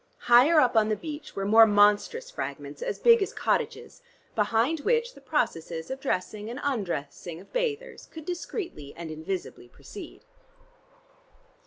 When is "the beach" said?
0.89-1.35